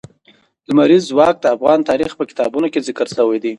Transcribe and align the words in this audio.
لمریز 0.67 1.03
ځواک 1.11 1.35
د 1.41 1.45
افغان 1.55 1.79
تاریخ 1.89 2.11
په 2.19 2.23
کتابونو 2.29 2.67
کې 2.71 2.85
ذکر 2.87 3.07
شوی 3.17 3.37
دي. 3.43 3.49